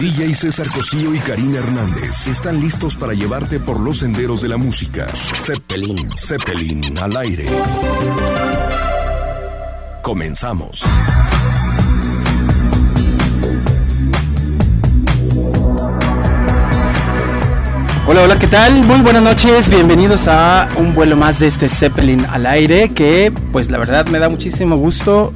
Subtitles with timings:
[0.00, 4.56] DJ César Cosío y Karina Hernández están listos para llevarte por los senderos de la
[4.56, 5.06] música.
[5.14, 7.46] Zeppelin, Zeppelin al aire.
[10.02, 10.82] Comenzamos.
[18.06, 18.84] Hola, hola, ¿qué tal?
[18.84, 23.70] Muy buenas noches, bienvenidos a un vuelo más de este Zeppelin al aire que pues
[23.70, 25.34] la verdad me da muchísimo gusto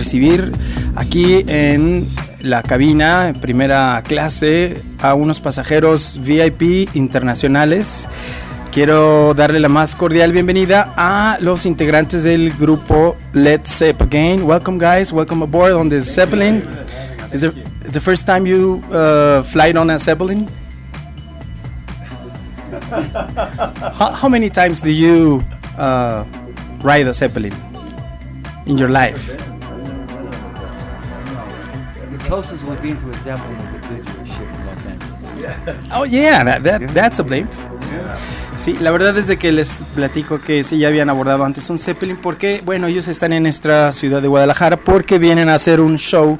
[0.00, 0.50] recibir
[0.96, 2.06] aquí en
[2.40, 8.08] la cabina, en primera clase, a unos pasajeros VIP internacionales.
[8.72, 14.44] Quiero darle la más cordial bienvenida a los integrantes del grupo Let's Zepp Again.
[14.44, 16.62] Welcome guys, welcome aboard on the Zeppelin.
[17.30, 17.52] Is it
[17.92, 20.48] the first time you uh, fly on a Zeppelin?
[23.98, 25.42] how, how, many times do you
[25.76, 26.24] uh,
[26.82, 27.52] ride a Zeppelin
[28.66, 29.49] in your life?
[32.30, 33.58] Closest to a Zeppelin
[34.24, 35.90] ship in Los Angeles.
[35.92, 37.48] Oh yeah, that, that, that's a blame.
[38.56, 41.78] Sí, la verdad es de que les platico que sí ya habían abordado antes un
[41.80, 45.96] Zeppelin porque, bueno, ellos están en nuestra ciudad de Guadalajara porque vienen a hacer un
[45.96, 46.38] show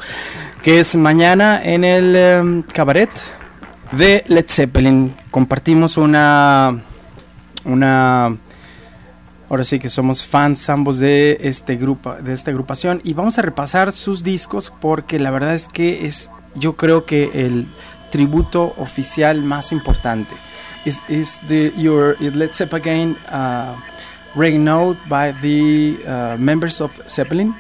[0.62, 3.11] que es mañana en el um, cabaret
[3.91, 5.12] de Led Zeppelin.
[5.33, 6.81] Compartimos una,
[7.65, 8.37] una,
[9.51, 13.43] ahora sí que somos fans ambos de este grupo, de esta agrupación y vamos a
[13.43, 17.67] repasar sus discos porque la verdad es que es, yo creo que el
[18.11, 20.34] tributo oficial más importante.
[20.87, 23.77] Is, is the your Led Zeppelin uh,
[24.34, 27.55] renowned by the uh, members of Zeppelin?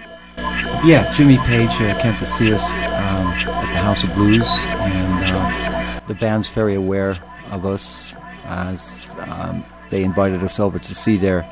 [0.84, 6.00] Yeah, Jimmy Page came to see us um, at the House of Blues, and uh,
[6.08, 7.18] the band's very aware
[7.50, 8.14] of us
[8.46, 11.44] as um, they invited us over to see their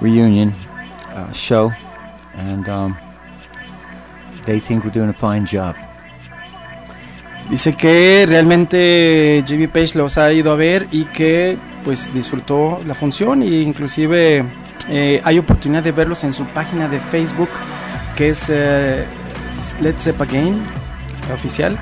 [0.00, 0.52] reunion
[1.14, 1.72] uh, show,
[2.34, 2.96] and um,
[4.44, 5.74] they think we're doing a fine job.
[7.50, 12.94] Dice que realmente Jimmy Page los ha ido a ver y que pues disfrutó la
[12.94, 14.44] función e inclusive
[14.88, 17.50] eh, hay oportunidad de verlos en su página de Facebook
[18.16, 19.04] que es eh,
[19.82, 20.58] Let's Zep Again
[21.32, 21.78] oficial.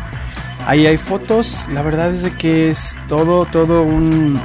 [0.66, 4.40] Ahí hay fotos, la verdad es de que es todo, todo un,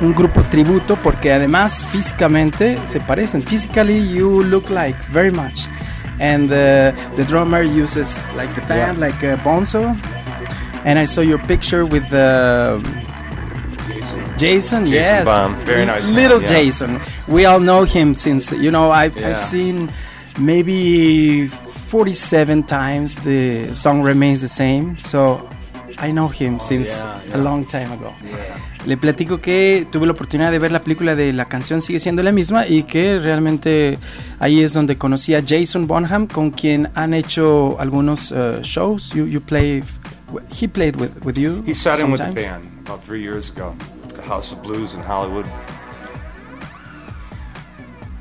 [0.00, 3.42] un grupo tributo porque además físicamente se parecen.
[3.42, 5.66] Physically you look like very much.
[6.20, 9.06] And uh, the drummer uses like the band, Yeah.
[9.06, 9.96] like uh, Bonzo.
[10.84, 12.78] And I saw your picture with uh,
[14.38, 14.86] Jason.
[14.86, 15.54] Jason yes, Baum.
[15.64, 16.46] Very nice man, Little yeah.
[16.48, 17.00] Jason.
[17.26, 19.30] We all know him since you know I've, Yeah.
[19.30, 19.90] I've seen
[20.38, 24.98] maybe 47 times the song remains the same.
[24.98, 25.48] So
[26.00, 27.42] I know him since Oh, yeah, a yeah.
[27.44, 28.12] long time ago.
[28.86, 32.22] Le platico que tuve la oportunidad de ver la película de la canción sigue siendo
[32.22, 33.98] la misma y que realmente
[34.38, 39.10] ahí es donde conocí a Jason Bonham con quien han hecho algunos uh, shows.
[39.12, 39.82] You, you play,
[40.60, 41.62] he played with, with you.
[41.66, 42.48] He sat in with the sometimes?
[42.48, 43.74] band about three years ago,
[44.14, 45.46] the House of Blues in Hollywood.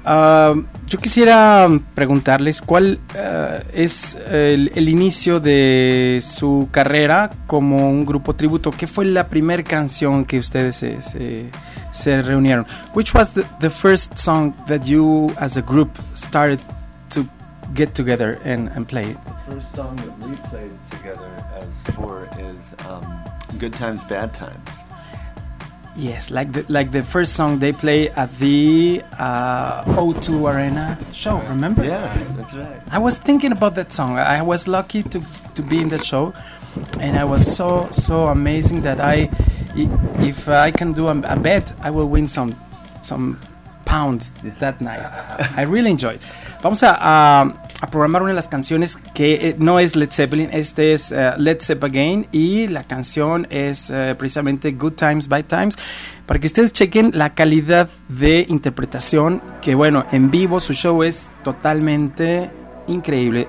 [0.09, 0.53] Ah,
[0.87, 8.33] yo quisiera preguntarles cuál ah, es el, el inicio de su carrera como un grupo
[8.33, 8.71] tributo.
[8.71, 12.65] ¿Qué fue la primera canción que ustedes se, reunieron?
[12.95, 16.59] Which was the, the first song that you as a group started
[17.13, 17.25] to
[17.75, 19.13] get together and, and play?
[19.47, 21.29] The first song that we played together
[21.59, 23.03] as four is um,
[23.59, 24.86] Good Times, Bad Times.
[25.97, 31.39] Yes, like the, like the first song they play at the uh, O2 Arena show,
[31.49, 31.83] remember?
[31.83, 32.79] Yes, that's right.
[32.91, 34.19] I was thinking about that song.
[34.19, 35.21] I was lucky to,
[35.55, 36.33] to be in that show,
[36.99, 39.29] and I was so so amazing that I,
[39.75, 42.55] if I can do a, a bet, I will win some
[43.01, 43.39] some
[43.85, 45.01] pounds that night.
[45.57, 46.19] I really enjoyed.
[46.61, 50.49] Vamos a, a- a programar una de las canciones que eh, no es Led Zeppelin,
[50.51, 55.45] este es eh, Led Zepp Again y la canción es eh, precisamente Good Times, Bad
[55.45, 55.77] Times,
[56.25, 61.29] para que ustedes chequen la calidad de interpretación, que bueno, en vivo su show es
[61.43, 62.49] totalmente
[62.87, 63.47] increíble.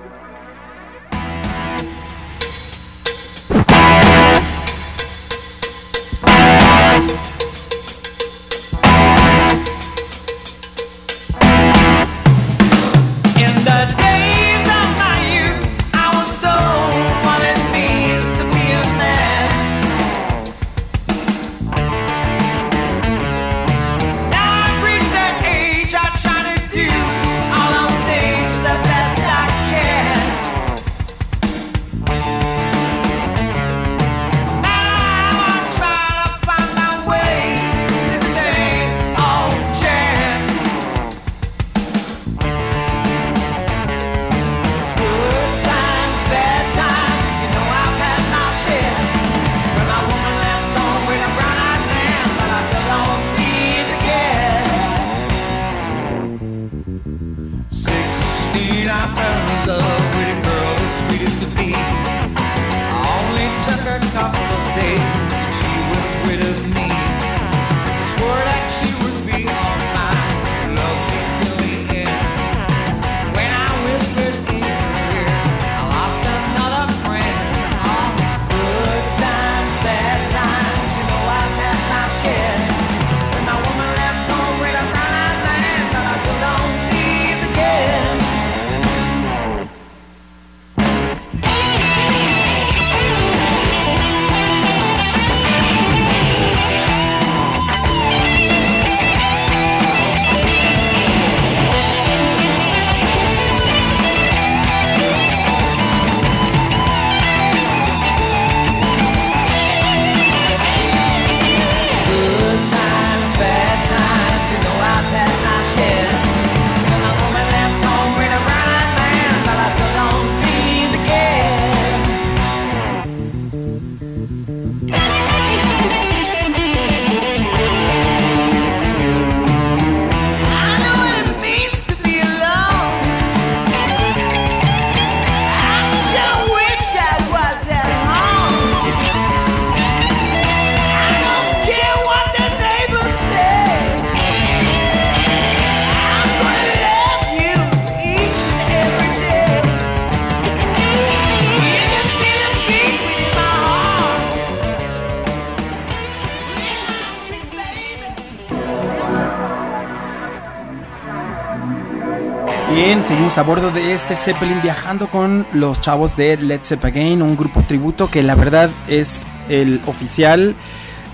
[163.37, 168.09] A bordo de este Zeppelin viajando con los chavos de Led Zeppelin, un grupo tributo
[168.09, 170.55] que la verdad es el oficial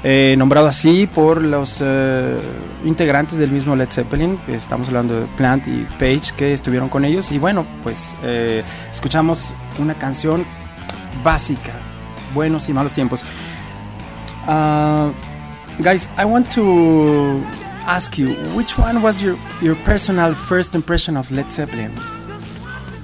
[0.04, 2.36] eh, nombrado así por los eh,
[2.84, 4.40] integrantes del mismo Led Zeppelin.
[4.48, 7.32] Estamos hablando de Plant y Page que estuvieron con ellos.
[7.32, 10.46] Y bueno, pues eh, escuchamos una canción
[11.24, 11.74] básica,
[12.34, 13.24] buenos y malos tiempos.
[14.48, 15.12] Uh,
[15.80, 17.40] guys, I want to
[17.86, 21.94] ask you, which one was your, your personal first impression of Led Zeppelin?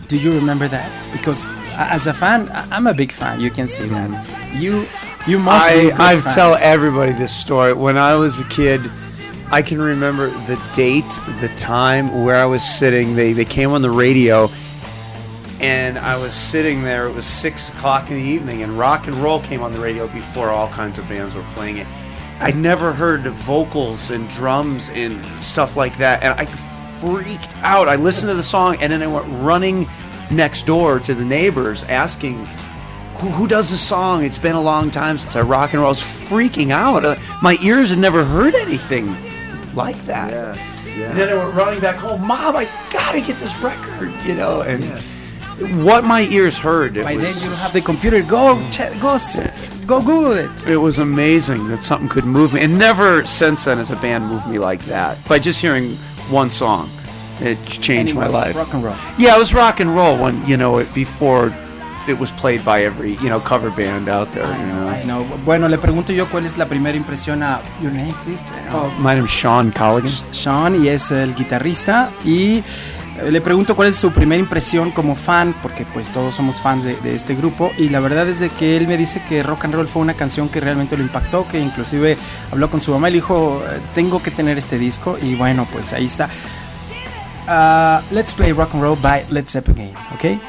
[0.08, 0.92] Do you remember that?
[1.14, 3.40] Because as a fan, I'm a big fan.
[3.40, 4.56] You can see that.
[4.60, 4.86] You
[5.28, 6.36] you must be I, I fans.
[6.36, 7.74] tell everybody this story.
[7.74, 8.82] When I was a kid,
[9.52, 11.08] I can remember the date,
[11.40, 13.16] the time, where I was sitting.
[13.16, 14.50] They, they came on the radio,
[15.60, 17.08] and I was sitting there.
[17.08, 20.08] It was six o'clock in the evening, and rock and roll came on the radio
[20.08, 21.88] before all kinds of bands were playing it.
[22.42, 27.88] I'd never heard vocals and drums and stuff like that, and I freaked out.
[27.88, 29.88] I listened to the song, and then I went running
[30.32, 32.46] next door to the neighbors asking
[33.22, 34.26] who, who does this song?
[34.26, 35.90] It's been a long time since I rock and roll.
[35.90, 37.06] I was freaking out.
[37.06, 39.16] Uh, my ears had never heard anything
[39.76, 40.32] like that.
[40.32, 42.26] Yeah, And then I went running back home.
[42.26, 44.62] Mom, I gotta get this record, you know.
[44.62, 44.84] And
[45.86, 48.24] what my ears heard, By was, then you have the computer.
[48.24, 49.18] Go check, go
[49.86, 50.50] go Google it.
[50.68, 52.62] it was amazing that something could move me.
[52.62, 55.18] And never since then has a band moved me like that.
[55.28, 55.90] By just hearing
[56.30, 56.90] one song,
[57.40, 58.56] it changed it my life.
[58.56, 58.96] Rock and roll.
[59.18, 61.52] Yeah, it was rock and roll when you know it before
[62.08, 64.46] it was played by every you know cover band out there.
[64.46, 64.90] You know.
[64.90, 65.24] Ay, no.
[65.46, 68.44] Bueno, le pregunto yo cuál es la primera impresión a Your Name, please.
[68.72, 70.10] Oh, my name's Sean Colligan.
[70.34, 72.64] Sean y es el guitarrista y
[73.30, 76.98] le pregunto cuál es su primera impresión como fan porque pues todos somos fans de,
[77.14, 79.88] este grupo y la verdad es de que él me dice que rock and roll
[79.88, 82.18] fue una canción que realmente lo impactó que inclusive
[82.52, 85.68] habló con su mamá y le dijo eh, tengo que tener este disco y bueno
[85.72, 86.30] pues ahí está
[87.48, 90.40] Ah, let's play rock and roll by Led Zeppelin ¿ok?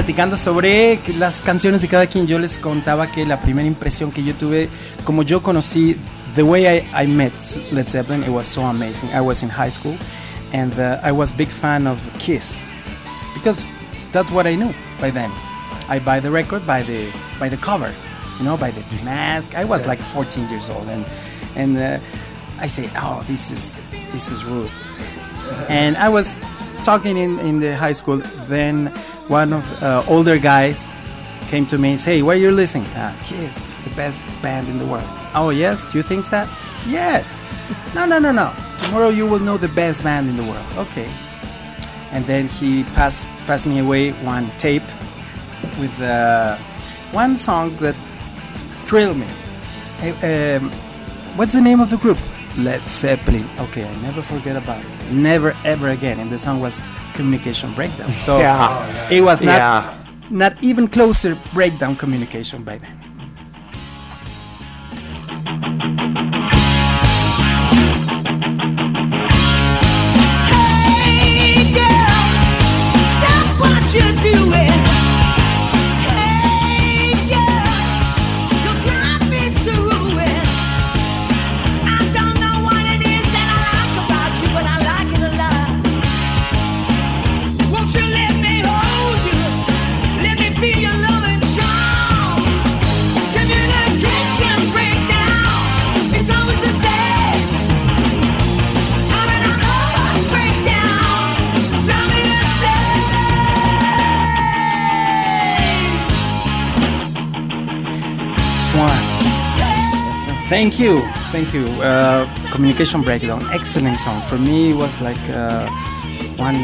[0.00, 2.26] Platicando sobre las canciones de cada quien.
[2.26, 4.70] Yo les contaba que la primera impresión que yo tuve,
[5.04, 5.94] como yo conocí,
[6.34, 7.32] the way I, I met
[7.70, 9.10] Led Zeppelin, it was so amazing.
[9.10, 9.94] I was in high school
[10.54, 12.66] and uh, I was big fan of Kiss
[13.34, 13.62] because
[14.10, 15.30] that's what I knew by then.
[15.90, 17.92] I buy the record by the by the cover,
[18.38, 19.54] you know, by the mask.
[19.54, 21.04] I was like 14 years old and
[21.56, 21.98] and uh,
[22.58, 24.70] I say, oh, this is this is rude
[25.68, 26.34] and I was
[26.90, 28.16] talking in, in the high school.
[28.48, 28.86] Then
[29.28, 30.92] one of uh, older guys
[31.48, 32.86] came to me and say, "Why you listening?
[32.98, 36.48] Uh, Kiss, the best band in the world." Oh yes, Do you think that?
[36.88, 37.38] Yes.
[37.94, 38.48] No, no, no, no.
[38.82, 40.66] Tomorrow you will know the best band in the world.
[40.84, 41.08] Okay.
[42.10, 44.88] And then he passed passed me away one tape
[45.78, 46.56] with uh,
[47.22, 47.94] one song that
[48.88, 49.28] thrilled me.
[50.26, 50.70] Um,
[51.38, 52.18] what's the name of the group?
[52.58, 53.46] Led Zeppelin.
[53.70, 54.90] Okay, I never forget about it.
[55.12, 56.18] Never ever again.
[56.18, 56.80] And the song was
[57.14, 58.10] Communication Breakdown.
[58.12, 59.08] So Yeah.
[59.10, 59.94] it was not Yeah.
[60.30, 62.96] not even closer breakdown communication by then.
[70.50, 72.24] Hey girl,
[73.18, 74.69] stop what you're doing.
[110.50, 110.98] Thank you,
[111.30, 111.64] thank you.
[111.80, 114.20] Uh, communication breakdown, excellent song.
[114.22, 115.68] For me, it was like uh,
[116.36, 116.56] one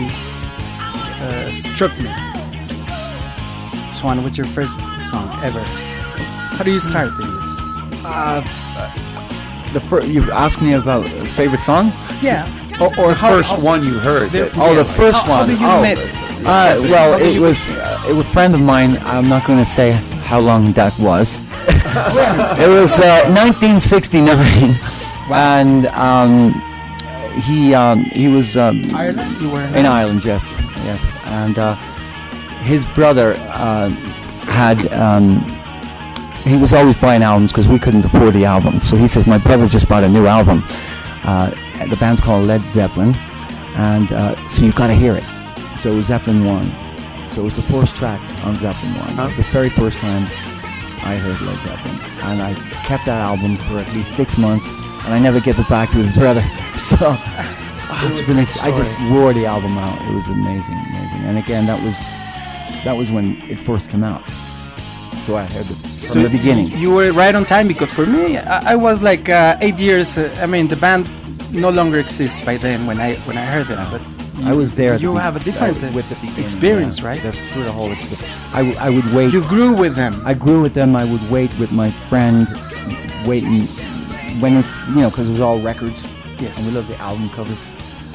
[1.23, 2.11] uh, struck me,
[3.95, 4.75] Swan, what's your first
[5.09, 5.62] song ever?
[6.59, 8.05] How do you start in this?
[8.05, 8.40] Uh,
[9.73, 11.07] the fir- you asked me about
[11.38, 11.93] favorite song?
[12.21, 12.43] Yeah.
[12.81, 14.31] Or, or How- first how- one you heard.
[14.31, 15.49] The- Oh, the first How- how one.
[15.49, 15.81] did you oh.
[15.83, 15.99] met?
[16.45, 18.99] Uh, well, How it was uh, it was a friend of mine.
[19.02, 19.93] I'm not going to say
[20.26, 21.40] how long that was.
[22.61, 24.79] it was uh, 1969,
[25.33, 26.53] and um,
[27.41, 29.41] he um, he was um, Ireland?
[29.41, 30.23] You were in in Ireland.
[30.25, 31.75] Yes, yes, and uh,
[32.62, 33.88] his brother uh,
[34.53, 34.93] had.
[34.93, 35.41] Um,
[36.45, 38.81] he was always buying albums because we couldn't afford the album.
[38.81, 40.62] So he says, "My brother just bought a new album.
[41.25, 41.50] Uh,
[41.88, 43.15] the band's called Led Zeppelin,
[43.75, 45.25] and uh, so you've got to hear it."
[45.79, 46.71] So it was Zeppelin One.
[47.26, 49.12] So it was the first track on Zeppelin One.
[49.12, 50.46] It was the very first time
[51.05, 52.55] I heard Led Zeppelin, and I
[52.87, 54.71] kept that album for at least six months,
[55.05, 56.43] and I never gave it back to his brother.
[56.76, 57.17] So
[58.05, 59.99] it's been, I just wore the album out.
[60.11, 61.21] It was amazing, amazing.
[61.25, 61.97] And again, that was
[62.85, 64.23] that was when it first came out.
[65.25, 65.76] So I heard it
[66.12, 66.67] from the beginning.
[66.76, 70.19] You were right on time because for me, I, I was like uh, eight years.
[70.19, 71.09] Uh, I mean, the band
[71.53, 73.85] no longer exists by then when I when I heard them.
[73.91, 74.03] But
[74.45, 74.93] I was there.
[74.95, 77.23] at the You have a different uh, uh, with the experience, yeah, right?
[77.23, 78.23] the- through the whole experience.
[78.52, 79.33] I, w- I would wait.
[79.33, 80.21] You grew with them.
[80.26, 80.95] I grew with them.
[80.97, 82.47] I would wait with my friend,
[83.26, 83.62] waiting
[84.40, 86.12] when it's you know because it was all records.
[86.38, 86.57] Yes.
[86.59, 87.66] And we loved the album covers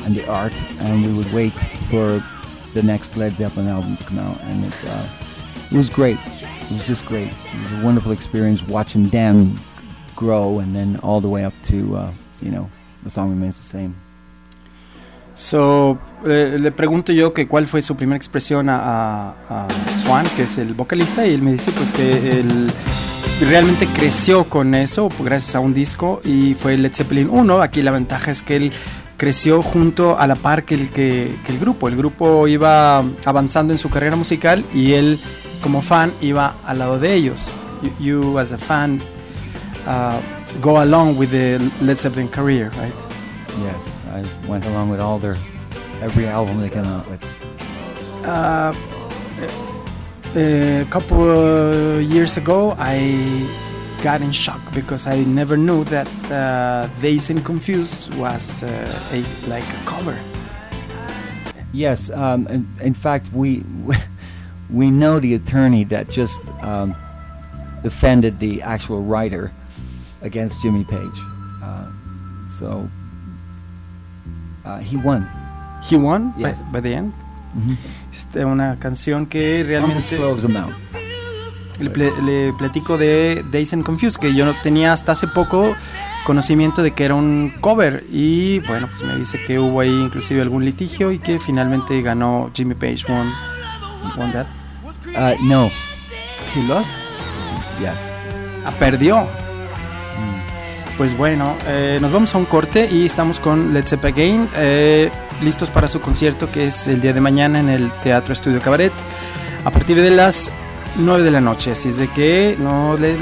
[0.06, 1.54] and the art, and we would wait
[1.90, 2.22] for
[2.74, 5.08] the next Led Zeppelin album to come out, and it uh,
[5.72, 6.18] it was great.
[6.28, 7.28] It was just great.
[7.30, 9.60] It was a wonderful experience watching them
[10.16, 12.12] grow, and then all the way up to uh,
[12.42, 12.70] you know
[13.04, 13.96] the song remains the same.
[15.42, 19.34] So, le pregunto yo que cuál fue su primera expresión a,
[20.04, 22.72] Swan, que es el vocalista, y él me dice pues que él
[23.50, 27.60] realmente creció con eso pues, gracias a un disco y fue Led Zeppelin 1.
[27.64, 28.72] Aquí la ventaja es que él
[29.18, 31.88] creció junto a la par que el, que, que el grupo.
[31.88, 35.20] El grupo iba avanzando en su carrera musical y él
[35.64, 37.50] como fan iba al lado de ellos.
[37.82, 39.00] You, you as a fan
[39.88, 40.20] uh,
[40.62, 42.94] go along with the Led Zeppelin career, right?
[43.60, 45.38] Yes, I went along with all their
[46.02, 47.24] every album they came out with.
[48.26, 48.74] Uh,
[50.36, 53.00] a couple of years ago, I
[54.04, 58.68] got in shock because I never knew that uh, Days and Confused was uh,
[59.14, 60.18] a like a cover.
[61.74, 63.64] Yes, um, in, in fact, we
[64.70, 66.96] we know the attorney that just um,
[67.84, 69.52] defended the actual writer
[70.22, 71.20] against Jimmy Page.
[71.64, 71.90] Uh,
[72.48, 72.90] so
[74.66, 75.28] uh, he won.
[75.90, 76.64] He won by- Yes.
[76.72, 77.14] by, the end.
[77.56, 77.78] Mhm.
[78.14, 80.18] Este, una canción que realmente
[81.80, 85.76] le, ple- le platico de Days and Confused que yo no tenía hasta hace poco
[86.26, 90.42] conocimiento de que era un cover y bueno pues me dice que hubo ahí inclusive
[90.42, 93.32] algún litigio y que finalmente ganó Jimmy Page won,
[94.18, 94.46] won that
[95.08, 95.70] Uh, no.
[96.56, 96.94] he lost
[97.80, 98.08] Yes.
[98.66, 99.26] Ah, perdió.
[101.02, 104.48] Pues bueno, eh, nos vamos a un corte y estamos con Let's Up Again,
[105.42, 108.94] listos para su concierto que es el día de mañana en el Teatro Estudio Cabaret
[109.66, 110.52] a partir de las
[110.98, 111.72] 9 de la noche.
[111.72, 113.18] Así es de que no le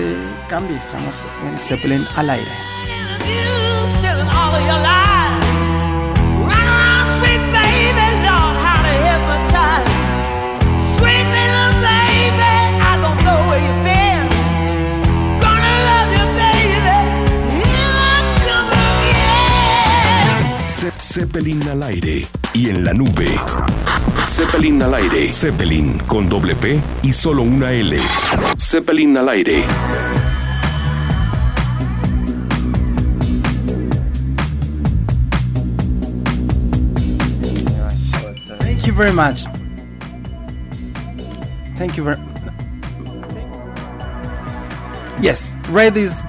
[0.49, 2.51] cambie, estamos en Zeppelin al aire.
[21.11, 23.25] Zeppelin al aire y en la nube.
[24.23, 25.33] Zeppelin al aire.
[25.33, 27.97] Zeppelin con doble P y solo una L.
[28.59, 29.63] Zeppelin al aire.
[38.59, 39.45] Thank you very much.
[41.75, 42.17] Thank you very
[45.19, 46.21] Yes, Red is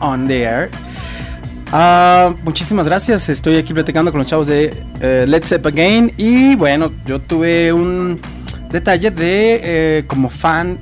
[0.00, 0.70] on the air.
[1.72, 3.28] Ah, muchísimas gracias.
[3.28, 6.12] Estoy aquí platicando con los chavos de eh, Let's Step Again.
[6.16, 8.20] Y bueno, yo tuve un
[8.70, 10.78] detalle de, eh, como fan,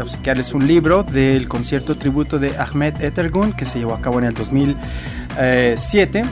[0.00, 4.24] obsequiarles un libro del concierto tributo de Ahmed Etergun que se llevó a cabo en
[4.26, 6.24] el 2007.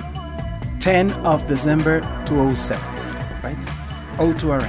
[0.78, 2.80] 10 of December 2007.
[3.42, 3.59] Right?
[4.19, 4.66] O2RN.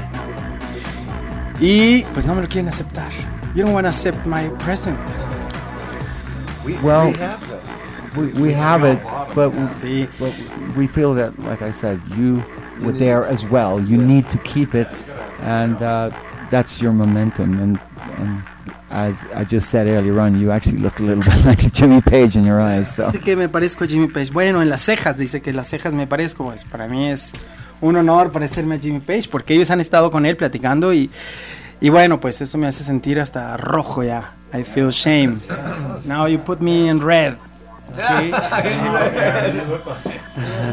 [1.61, 3.11] Y pues no me lo quieren aceptar.
[3.55, 4.99] You don't want to accept my present.
[6.83, 7.15] Well, we,
[8.15, 8.99] we have it,
[9.35, 10.33] but we, but
[10.75, 12.43] we feel that, like I said, you
[12.81, 13.79] were there as well.
[13.79, 14.87] You need to keep it,
[15.41, 16.11] and uh,
[16.49, 17.59] that's your momentum.
[17.59, 17.79] And,
[18.17, 18.43] and
[18.89, 22.35] as I just said earlier on, you actually look a little bit like Jimmy Page
[22.35, 22.95] in your eyes.
[22.95, 24.31] So Dice que me parezco a Jimmy Page.
[24.31, 26.45] Bueno, en las cejas, dice que las cejas me parezco.
[26.45, 27.33] Pues para mí es
[27.81, 31.09] un honor parecerme a Jimmy Page porque ellos han estado con él platicando y,
[31.83, 34.33] Y bueno, pues eso me hace sentir hasta rojo ya.
[34.53, 35.39] I feel shame.
[36.05, 37.37] Now you put me in red.
[37.93, 38.31] Okay.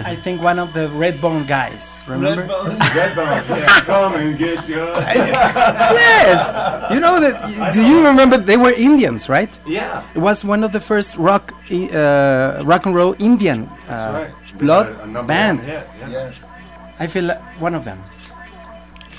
[0.06, 2.04] I think one of the red bone guys.
[2.08, 2.46] Remember?
[2.46, 3.66] Redbone.
[3.86, 4.86] Come and get your.
[5.98, 6.92] yes.
[6.92, 7.72] You know that?
[7.74, 9.50] Do you remember they were Indians, right?
[9.66, 10.02] Yeah.
[10.14, 15.06] It was one of the first rock, uh, rock and roll Indian uh, blood A
[15.06, 15.58] number band.
[15.58, 16.08] one hit, yeah.
[16.10, 16.44] Yes.
[16.98, 17.98] I feel like one of them.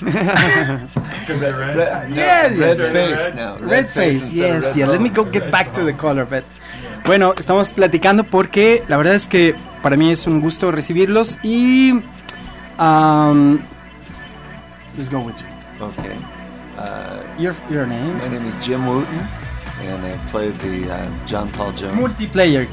[0.00, 1.76] Because they read.
[1.76, 2.92] Red, Yeah, red yeah.
[2.92, 3.58] face now.
[3.58, 4.86] Red face, instead of yes, red yeah.
[4.86, 6.42] Let me go get back to the color, but
[7.06, 11.92] bueno, estamos platicando porque la verdad es que para mí es un gusto recibirlos y
[12.78, 13.58] um,
[14.96, 15.84] let's go with you.
[15.84, 16.16] Okay.
[16.78, 18.14] Uh, Your your name?
[18.18, 19.18] my name is Jim Wooten,
[19.80, 21.94] and I played the uh, John Paul Jones.
[21.94, 22.66] Multiplayer.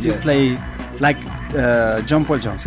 [0.00, 0.20] You Yes.
[0.22, 0.58] play
[1.00, 1.18] like
[1.56, 2.66] uh, John Paul Jones.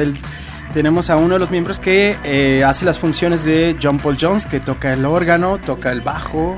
[0.74, 4.46] Tenemos a uno de los miembros que eh, hace las funciones de John Paul Jones,
[4.46, 6.56] que toca el órgano, toca el bajo,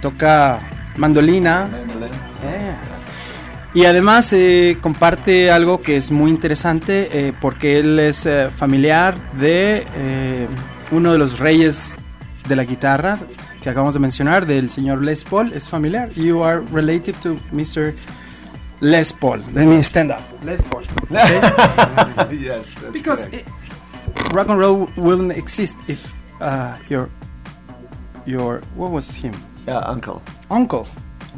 [0.00, 0.58] toca
[0.96, 1.68] mandolina.
[1.70, 1.99] Mandolin.
[3.72, 9.14] Y además eh, comparte algo que es muy interesante eh, porque él es eh, familiar
[9.34, 9.86] de
[10.90, 11.96] uno de los reyes
[12.48, 13.18] de la guitarra
[13.60, 16.10] que acabamos de mencionar, del señor Les Paul, es familiar.
[16.14, 17.94] You are related to Mr.
[18.80, 19.44] Les Paul.
[19.54, 20.20] Let me stand up.
[20.44, 20.86] Les Paul.
[21.10, 22.38] Okay?
[22.40, 22.76] yes.
[22.92, 23.44] because it,
[24.32, 27.10] rock and roll wouldn't exist if uh, your
[28.24, 29.34] your what was him
[29.66, 30.22] yeah, uncle.
[30.50, 30.86] uncle.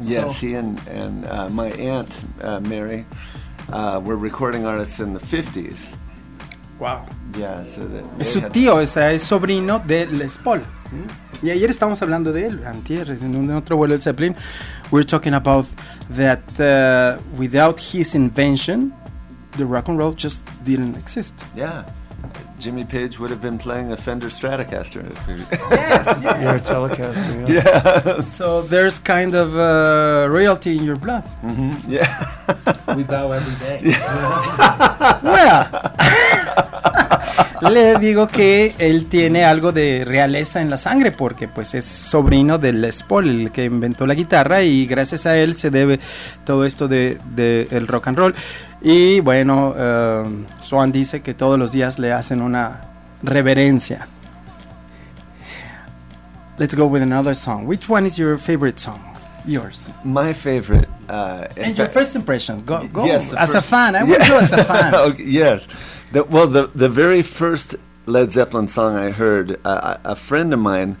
[0.01, 3.05] Yes, So- he and and uh, my aunt uh, Mary
[3.71, 5.95] uh, were recording artists in the '50s.
[6.79, 7.05] Wow.
[7.37, 10.61] Yeah, so that Es su tío, o sea, es sobrino de Les Paul.
[11.41, 14.35] Y ayer estábamos hablando de él, antier, en un otro vuelo del Zeppelin.
[14.91, 15.65] We're talking about
[16.15, 18.93] that uh, without his invention,
[19.57, 21.41] the rock and roll just didn't exist.
[21.55, 21.83] Yeah,
[22.63, 25.03] Jimmy Page would have been playing a Fender Stratocaster.
[25.11, 27.49] if he- Yes, You're a Telecaster.
[27.49, 28.01] Yeah.
[28.05, 31.23] yeah, So there's kind of uh, royalty in your blood.
[31.43, 32.07] Mhm, yeah.
[32.95, 33.81] We bow every day.
[35.23, 35.67] Well,
[37.71, 42.57] le digo que él tiene algo de realeza en la sangre porque pues es sobrino
[42.57, 45.99] de Les Paul, el que inventó la guitarra y gracias a él se debe
[46.45, 48.35] todo esto de, de el rock and roll.
[48.83, 50.23] Y bueno, eh,
[50.61, 52.81] Swan dice que todos los días le hacen una
[53.21, 54.07] reverencia.
[56.57, 57.65] Let's go with another song.
[57.65, 58.99] Which one is your favorite song?
[59.45, 59.89] Yours.
[60.03, 60.87] My favorite.
[61.09, 62.63] Uh, And your first impression.
[62.65, 63.05] Go, go.
[63.05, 63.95] Yes, as a fan.
[63.95, 64.27] I want Yeah.
[64.27, 64.93] you as a fan.
[65.11, 65.67] okay, yes.
[66.11, 70.59] The, well, the the very first Led Zeppelin song I heard, uh, a friend of
[70.59, 70.95] mine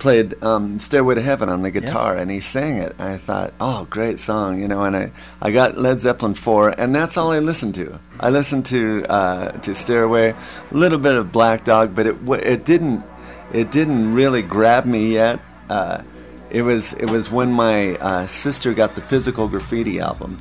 [0.00, 2.22] played um, "Stairway to Heaven" on the guitar, Yes.
[2.22, 2.96] and he sang it.
[2.98, 4.82] I thought, oh, great song, you know.
[4.82, 8.00] And I, I got Led Zeppelin four, and that's all I listened to.
[8.18, 12.64] I listened to uh, to "Stairway," a little bit of Black Dog, but it it
[12.64, 13.04] didn't
[13.52, 15.38] it didn't really grab me yet.
[15.68, 16.02] Uh,
[16.50, 20.38] it was it was when my uh, sister got the Physical Graffiti album,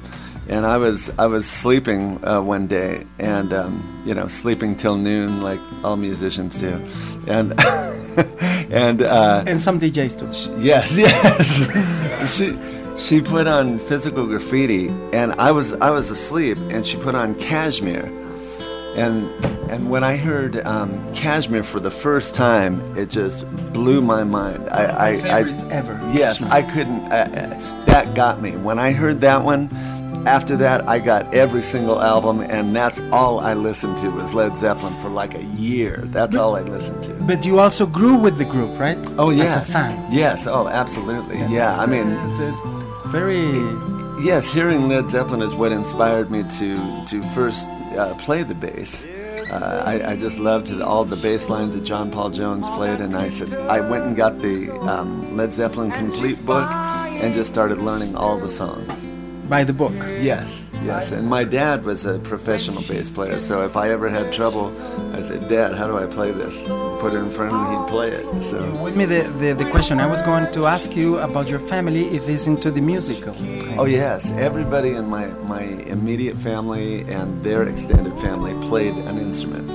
[0.49, 4.97] and I was I was sleeping uh, one day, and um, you know sleeping till
[4.97, 6.73] noon like all musicians do,
[7.27, 7.53] and
[8.71, 10.61] and uh, And some DJs too.
[10.61, 12.57] yes yes she
[12.97, 17.35] she put on Physical Graffiti, and I was I was asleep, and she put on
[17.35, 18.11] Cashmere.
[18.95, 19.29] And
[19.69, 24.67] and when I heard um, Cashmere for the first time, it just blew my mind.
[24.69, 25.93] I, I, I favorites ever.
[26.13, 27.03] Yes, I couldn't.
[27.11, 28.57] Uh, that got me.
[28.57, 29.69] When I heard that one,
[30.25, 34.57] after that, I got every single album, and that's all I listened to was Led
[34.57, 36.01] Zeppelin for like a year.
[36.05, 37.13] That's all I listened to.
[37.13, 38.97] But you also grew with the group, right?
[39.17, 40.11] Oh yeah, As a fan.
[40.11, 40.45] Yes.
[40.45, 41.37] Oh, absolutely.
[41.37, 41.71] Yeah.
[41.79, 42.51] I mean, the,
[43.07, 43.49] very.
[44.23, 49.05] Yes, hearing Led Zeppelin is what inspired me to to first uh, play the bass.
[49.51, 53.15] Uh, I, I just loved all the bass lines that John Paul Jones played, and
[53.15, 57.79] I said I went and got the um, Led Zeppelin complete book and just started
[57.79, 59.03] learning all the songs.
[59.49, 59.93] By the book.
[60.21, 61.11] Yes, yes.
[61.11, 64.71] And my dad was a professional bass player, so if I ever had trouble,
[65.13, 66.63] I said, Dad, how do I play this?
[67.01, 68.43] Put it in front of him, he'd play it.
[68.43, 68.75] So.
[68.83, 72.05] With me, the, the, the question I was going to ask you about your family
[72.15, 73.35] if he's into the musical.
[73.79, 79.69] Oh yes, everybody in my, my immediate family and their extended family played an instrument.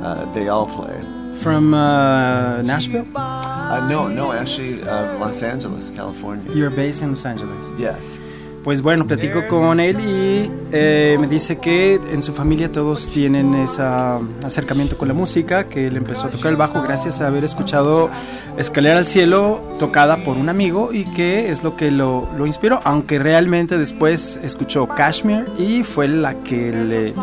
[0.00, 0.98] Uh, they all play.
[1.40, 3.06] From uh, Nashville?
[3.16, 6.52] Uh, no, no, actually, uh, Los Angeles, California.
[6.52, 7.70] You're based in Los Angeles.
[7.78, 8.18] Yes.
[8.64, 13.54] Pues bueno, platico con él y eh, me dice que en su familia todos tienen
[13.54, 13.82] ese
[14.44, 18.10] acercamiento con la música, que él empezó a tocar el bajo gracias a haber escuchado
[18.58, 22.80] Escalera al Cielo tocada por un amigo y que es lo que lo, lo inspiró,
[22.84, 27.14] aunque realmente después escuchó Kashmir y fue la que le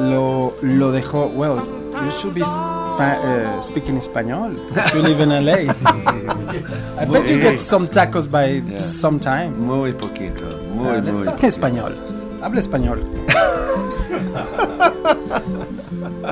[0.00, 1.56] lo, lo dejó, well,
[1.92, 4.52] you should be uh, speak in Espanol.
[4.94, 5.72] You live in LA.
[7.00, 8.78] I bet you get some tacos by Yeah.
[8.78, 9.66] some time.
[9.66, 10.44] Muy poquito.
[10.74, 11.24] Muy, Uh, let's muy.
[11.26, 11.94] talk español.
[12.42, 12.98] Habla español.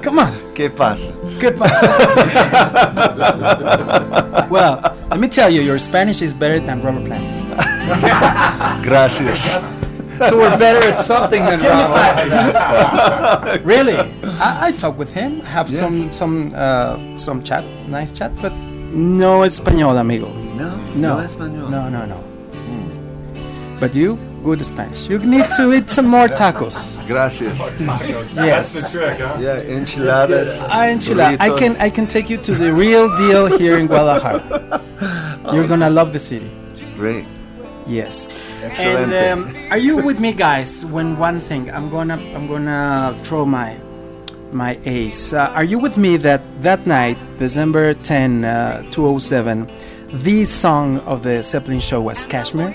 [0.03, 0.33] Come on.
[0.55, 1.11] ¿Qué pasa?
[1.41, 1.97] ¿Qué pasa?
[4.51, 7.43] well, let me tell you, your Spanish is better than Robert Plant's.
[8.83, 9.61] Gracias.
[10.19, 13.97] So we're better at something than Give me five really?
[14.41, 15.81] I, I talk with him, have Yes.
[15.81, 18.53] some some uh, some chat, nice chat, but
[18.93, 20.29] no español, amigo.
[20.57, 21.71] No, No, no español.
[21.71, 22.19] No, no, no.
[23.79, 25.07] But you, good Spanish.
[25.07, 26.97] You need to eat some more tacos.
[27.07, 27.59] Gracias.
[28.35, 28.91] Yes.
[28.91, 29.37] trick, huh?
[29.39, 30.65] Yeah, enchiladas.
[30.71, 31.37] Ah, enchilada.
[31.39, 31.77] I can.
[31.77, 34.81] I can take you to the real deal here in Guadalajara.
[35.53, 36.49] You're gonna love the city.
[36.97, 37.27] Great.
[37.87, 38.27] Yes.
[38.65, 39.15] Excelente.
[39.15, 40.85] And um, are you with me, guys?
[40.85, 43.77] When one thing, I'm gonna I'm gonna throw my
[44.53, 45.33] my ace.
[45.33, 49.69] Uh, are you with me that that night, December 10, uh, 2007,
[50.25, 52.75] the song of the Zeppelin show was Kashmir?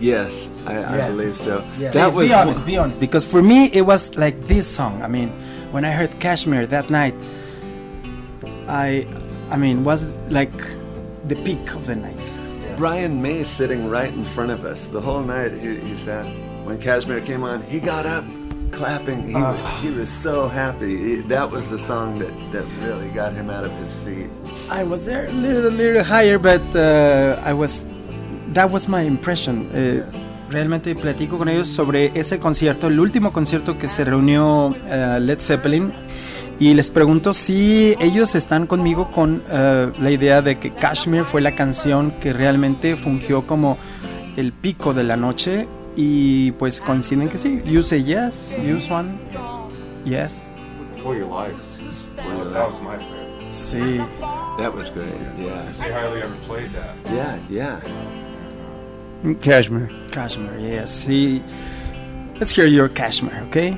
[0.00, 1.10] Yes, I, I Yes.
[1.16, 1.62] believe so.
[1.76, 2.98] Please That was be honest, be honest.
[3.00, 5.00] Because for me, it was like this song.
[5.00, 5.28] I mean,
[5.70, 7.14] when I heard Kashmir that night,
[8.68, 9.06] I,
[9.48, 10.52] I mean, was like
[11.28, 12.18] the peak of the night.
[12.82, 15.52] Brian May sitting right in front of us the whole night.
[15.52, 16.24] He, he sat
[16.64, 17.62] when Kashmir came on.
[17.70, 18.24] He got up,
[18.72, 19.28] clapping.
[19.28, 20.96] He, was, he was so happy.
[20.98, 24.28] He- that was the song that, that really got him out of his seat.
[24.68, 27.86] I was there a little, little higher, but uh, I was.
[28.48, 29.70] That was my impression.
[29.72, 30.02] Eh,
[30.50, 35.38] realmente platico con ellos sobre ese concierto, el último concierto que se reunió eh, Led
[35.38, 35.92] Zeppelin,
[36.62, 41.40] y les pregunto si ellos están conmigo con eh, la idea de que Kashmir fue
[41.40, 43.78] la canción que realmente fungió como
[44.36, 47.60] el pico de la noche, y pues coinciden que sí.
[47.66, 49.18] You say yes, you one,
[50.04, 50.52] yes,
[51.02, 51.56] For your life.
[52.52, 53.52] That was my favorite.
[53.52, 53.98] sí.
[54.58, 55.08] That was great.
[55.38, 56.94] Yeah, See hardly ever played that.
[57.12, 59.34] yeah, yeah.
[59.40, 59.88] Cashmere.
[60.12, 60.90] Kashmir, yes.
[60.92, 61.42] See,
[62.38, 63.76] let's hear your Kashmir, okay?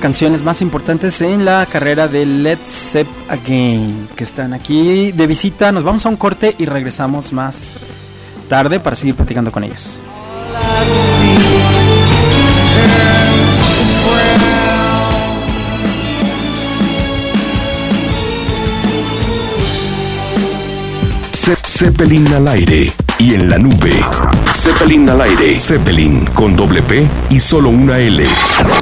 [0.00, 5.70] Canciones más importantes en la carrera de Let's Step Again, que están aquí de visita.
[5.72, 7.74] Nos vamos a un corte y regresamos más
[8.48, 10.00] tarde para seguir platicando con ellos.
[21.32, 23.92] Ze- Zeppelin al aire y en la nube.
[24.50, 25.60] Zeppelin al aire.
[25.60, 28.24] Zeppelin con doble P y solo una L.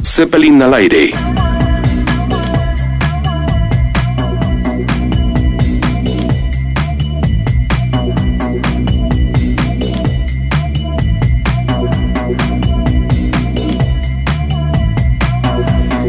[0.04, 1.12] Zeppelin al aire.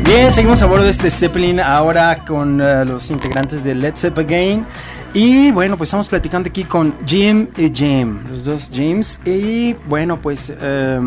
[0.04, 4.20] Bien, seguimos a bordo de este Zeppelin ahora con eh, los integrantes de Let's Step
[4.20, 4.66] Again.
[5.14, 9.20] Y bueno, pues estamos platicando aquí con Jim y Jim, los dos Jims.
[9.26, 11.02] Y bueno, pues eh,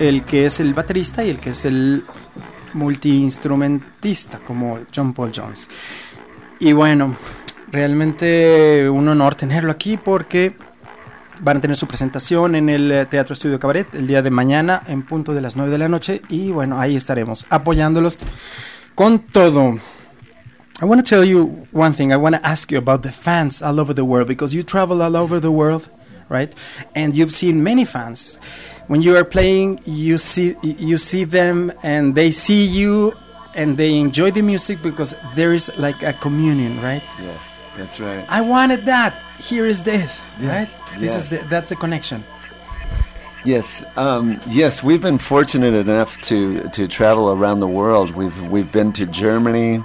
[0.00, 2.02] el que es el baterista y el que es el
[2.72, 5.68] multiinstrumentista, como John Paul Jones.
[6.58, 7.14] Y bueno,
[7.70, 10.56] realmente un honor tenerlo aquí porque
[11.40, 14.82] van a tener su presentación en el eh, Teatro Estudio Cabaret el día de mañana
[14.86, 18.16] en punto de las 9 de la noche y bueno, ahí estaremos apoyándolos
[18.94, 19.78] con todo.
[20.82, 22.12] I want to tell you one thing.
[22.12, 25.00] I want to ask you about the fans all over the world because you travel
[25.00, 25.88] all over the world,
[26.28, 26.52] right?
[26.96, 28.36] And you've seen many fans.
[28.88, 33.14] When you are playing, you see you see them and they see you
[33.54, 37.02] and they enjoy the music because there is like a communion, right?
[37.20, 38.26] Yes, that's right.
[38.28, 39.14] I wanted that.
[39.38, 41.00] Here is this, Yes, right?
[41.00, 41.22] This yes.
[41.22, 42.24] is the, that's a connection.
[43.44, 48.14] Yes, um, yes, we've been fortunate enough to, to travel around the world.
[48.14, 49.82] We've we've been to Germany,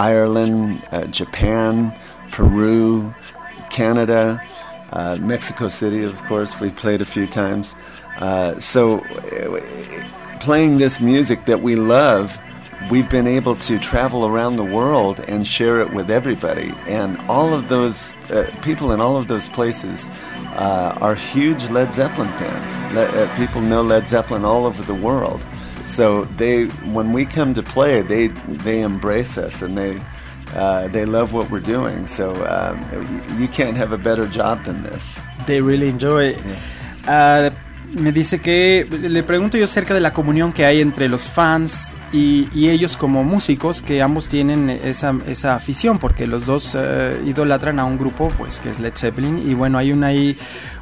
[0.00, 1.94] Ireland, uh, Japan,
[2.32, 3.14] Peru,
[3.68, 4.42] Canada,
[4.92, 6.02] uh, Mexico City.
[6.04, 7.74] Of course, we played a few times.
[8.16, 9.60] Uh, so, uh,
[10.40, 12.38] playing this music that we love,
[12.90, 16.72] we've been able to travel around the world and share it with everybody.
[16.86, 20.06] And all of those uh, people in all of those places
[20.56, 22.70] uh, are huge Led Zeppelin fans.
[22.94, 25.44] Le- people know Led Zeppelin all over the world.
[25.84, 28.28] So they, when we come to play, they
[28.64, 29.98] they embrace us and they
[30.54, 32.06] uh, they love what we're doing.
[32.06, 35.18] So um, you, you can't have a better job than this.
[35.46, 36.36] They really enjoy.
[37.06, 37.50] Ah,
[37.92, 41.96] me dice que le pregunto yo acerca de la comunión que hay entre los fans
[42.12, 47.20] y, y ellos como músicos, que ambos tienen esa, esa afición, porque los dos eh,
[47.26, 50.38] idolatran a un grupo, pues que es Led Zeppelin, y bueno, hay una ahí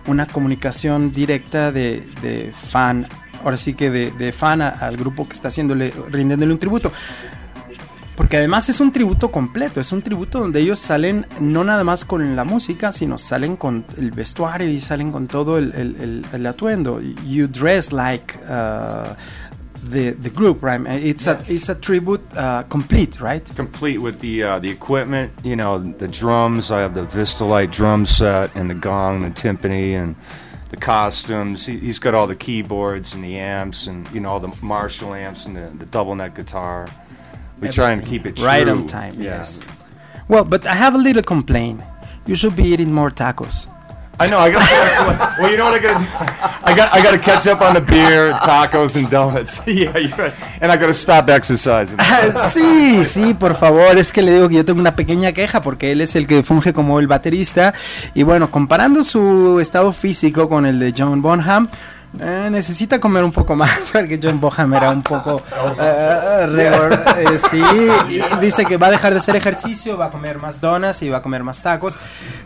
[0.07, 3.09] una comunicación directa de, de fan,
[3.45, 6.93] ahora sí que de, de fan a- al grupo que está haciéndole, rindiéndole un tributo.
[8.17, 12.05] Porque además es un tributo completo, es un tributo donde ellos salen no nada más
[12.05, 16.25] con la música, sino salen con el vestuario y salen con todo el, el- el-
[16.33, 17.01] el atuendo.
[17.25, 19.15] You dress like uh,
[19.89, 20.81] the, the group, right?
[21.01, 23.49] It's, a, it's a tribute uh, complete, right?
[23.55, 26.73] Complete with the uh, the equipment, you know, the drums.
[26.73, 30.17] I have the Vistalite drum set and the gong, the timpani, and
[30.71, 31.67] the costumes.
[31.67, 35.15] He, he's got all the keyboards and the amps, and you know all the Marshall
[35.15, 36.89] amps and the, the double neck guitar.
[37.61, 38.47] We try and keep it true.
[38.47, 39.39] Right on time, Yeah.
[39.39, 39.61] yes.
[40.29, 41.81] Well, but I have a little complaint.
[42.27, 43.67] You should be eating more tacos.
[44.21, 44.39] I know.
[44.39, 44.67] I got.
[44.67, 46.11] to well, you know what I got to do?
[46.65, 46.93] I got.
[46.93, 49.61] I got to catch up on the beer, tacos, and donuts.
[49.67, 50.35] yeah, you're right.
[50.61, 51.99] And I got to stop exercising.
[52.51, 53.97] sí, sí, por favor.
[53.97, 56.43] Es que le digo que yo tengo una pequeña queja porque él es el que
[56.43, 57.75] funge como el baterista.
[58.15, 61.69] Y bueno, comparando su estado físico con el de John Bonham.
[62.21, 65.43] Eh, necesita comer un poco más porque John Bonham era un poco
[65.79, 67.63] eh, rigor, eh, sí
[68.41, 71.19] dice que va a dejar de hacer ejercicio va a comer más donas y va
[71.19, 71.99] a comer más tacos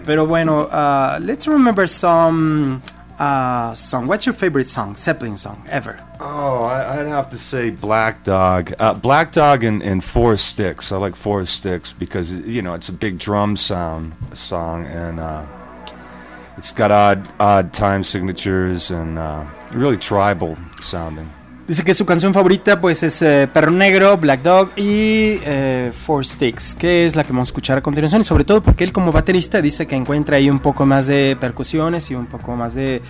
[0.04, 2.80] pero bueno uh, let's remember some
[3.18, 8.22] uh, song what's your favorite song Zeppelin song ever Oh, I'd have to say Black
[8.22, 8.72] Dog.
[8.78, 10.92] Uh, Black Dog and, and Four Sticks.
[10.92, 15.44] I like Four Sticks because you know it's a big drum sound song and uh,
[16.56, 21.28] it's got odd odd time signatures and uh, really tribal sounding.
[21.66, 26.26] Dice que su canción favorita pues es eh, Perro Negro, Black Dog y eh, Four
[26.26, 28.92] Sticks, que es la que vamos a escuchar a continuación y sobre todo porque él
[28.92, 32.74] como baterista dice que encuentra ahí un poco más de percusiones y un poco más
[32.74, 33.00] de,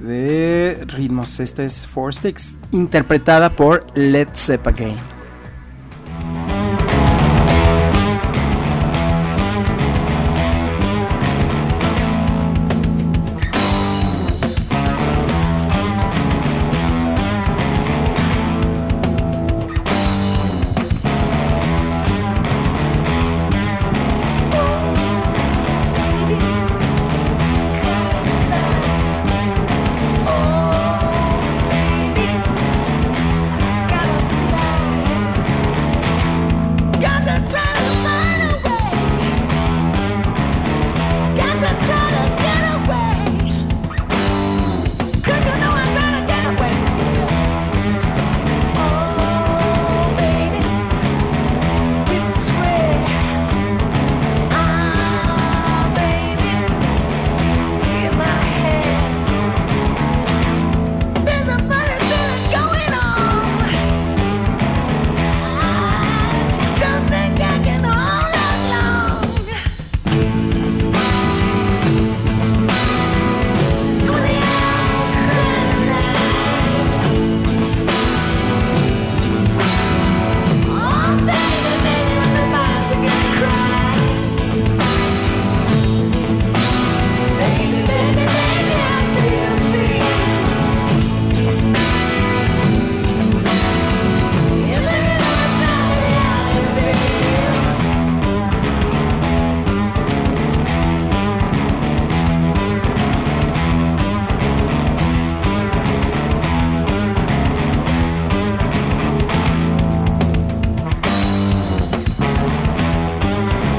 [0.00, 1.38] de ritmos.
[1.38, 4.96] Esta es Four Sticks, interpretada por Led Zeppelin.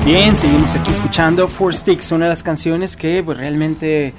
[0.05, 4.13] Bien, seguimos aquí escuchando Four Sticks, una de las canciones que pues, realmente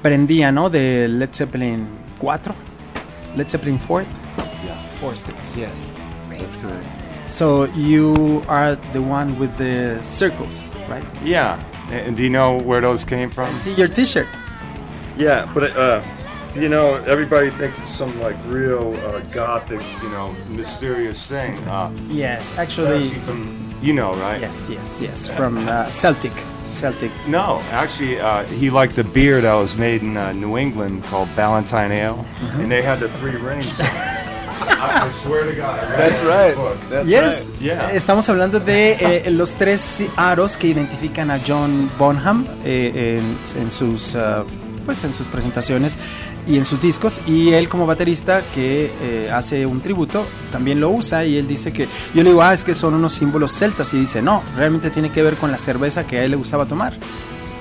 [0.00, 0.70] prendía, ¿no?
[0.70, 1.86] De Led Zeppelin
[2.18, 2.54] 4,
[3.36, 4.06] Led Zeppelin 4,
[5.00, 5.56] Four Sticks.
[5.56, 5.94] Yes,
[6.38, 6.86] that's correct.
[7.26, 11.04] So you are the one with the circles, right?
[11.24, 11.58] Yeah.
[11.90, 13.46] And do you know where those came from?
[13.50, 14.28] I see your T-shirt.
[15.18, 16.00] Yeah, but uh,
[16.54, 21.56] do you know everybody thinks it's some like real uh, gothic, you know, mysterious thing.
[21.68, 24.40] Uh, Yes, actually, actually from you know, right?
[24.40, 26.32] yes, yes, yes, from uh, Celtic,
[26.64, 27.10] Celtic.
[27.28, 31.28] No, actually, uh, he liked a beer that was made in uh, New England called
[31.36, 32.24] Ballantine Ale,
[32.60, 33.72] and they had the three rings.
[34.78, 35.78] I, I swear to God.
[35.78, 36.54] I read That's it in the right.
[36.54, 36.78] book.
[36.90, 37.60] That's Yes, right.
[37.60, 37.90] Yeah.
[37.92, 43.70] estamos hablando de eh, los tres aros que identifican a John Bonham eh, en, en
[43.70, 44.44] sus ah,
[44.86, 45.98] pues en sus presentaciones
[46.48, 50.88] y en sus discos y él como baterista que eh, hace un tributo también lo
[50.90, 53.92] usa y él dice que yo le digo ah es que son unos símbolos celtas
[53.92, 56.64] y dice no realmente tiene que ver con la cerveza que a él le gustaba
[56.66, 56.94] tomar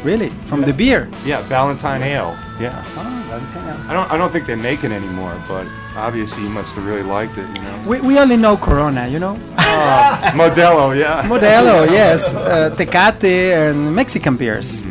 [0.06, 2.36] really from the beer Yeah, Ballantine Ale.
[2.60, 2.84] Yeah.
[2.96, 4.10] Ah, I don't.
[4.12, 5.66] I don't think they make it anymore, but
[5.98, 7.48] obviously he must have really liked it.
[7.58, 7.84] You know.
[7.86, 9.36] we, we only know Corona you know
[10.38, 10.96] Modelo.
[10.98, 11.24] Yeah.
[11.24, 14.86] Modelo, yes, uh, Tecate and Mexican beers.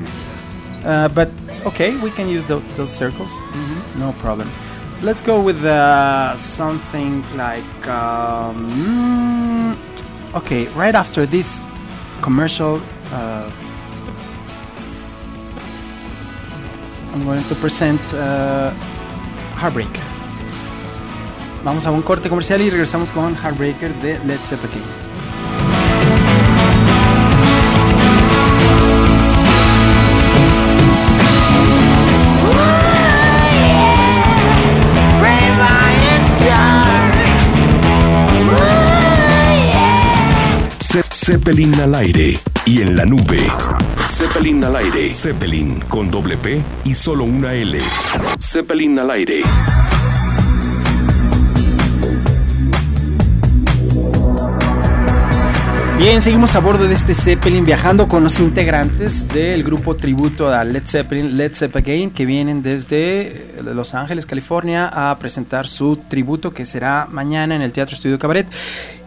[0.85, 1.31] Uh, but
[1.65, 3.41] okay, we can use those those circles.
[3.99, 4.49] No problem.
[5.03, 10.69] Let's go with uh, something like um, mm, okay.
[10.69, 11.61] Right after this
[12.23, 12.81] commercial,
[13.13, 13.51] uh,
[17.13, 18.71] I'm going to present uh,
[19.57, 19.91] Heartbreak.
[21.65, 25.04] Vamos a un corte comercial y regresamos con Heartbreaker de Led Zeppelin.
[41.25, 43.39] Zeppelin al aire y en la nube.
[44.07, 45.15] Zeppelin al aire.
[45.15, 47.79] Zeppelin con doble P y solo una L.
[48.39, 49.41] Zeppelin al aire.
[55.97, 60.65] Bien, seguimos a bordo de este Zeppelin viajando con los integrantes del grupo tributo a
[60.65, 66.53] Led Zeppelin, Led Zeppelin, que vienen desde eh, Los Ángeles, California, a presentar su tributo
[66.53, 68.49] que será mañana en el Teatro Estudio Cabaret.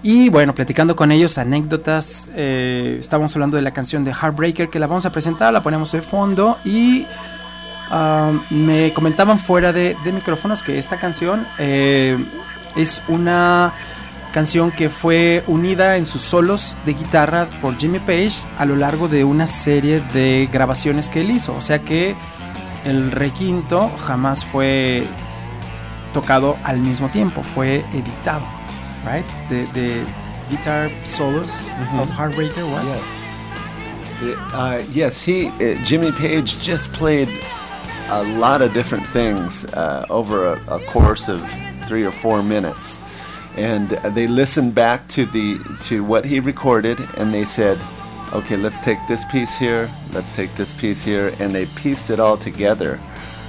[0.01, 4.79] Y bueno, platicando con ellos, anécdotas, eh, estábamos hablando de la canción de Heartbreaker que
[4.79, 7.05] la vamos a presentar, la ponemos de fondo y
[7.91, 12.17] ah, me comentaban fuera de, micrófonos que esta canción eh,
[12.77, 13.73] es una
[14.37, 19.07] canción que fue unida en sus solos de guitarra por Jimmy Page a lo largo
[19.07, 21.55] de una serie de grabaciones que él hizo.
[21.55, 22.15] O sea que
[22.85, 25.03] el requinto jamás fue
[26.13, 28.45] tocado al mismo tiempo, fue editado.
[29.03, 29.25] Right?
[29.49, 30.05] The, the
[30.51, 31.49] guitar solos
[31.99, 32.85] of Heartbreaker was.
[34.21, 34.37] Yes.
[34.53, 37.27] Uh, yes, he uh, Jimmy Page just played
[38.11, 41.41] a lot of different things uh, over a, a course of
[41.87, 43.01] three or four minutes,
[43.57, 47.77] and uh, they listened back to the to what he recorded, and they said,
[48.33, 52.19] "Okay, let's take this piece here, let's take this piece here," and they pieced it
[52.19, 52.99] all together.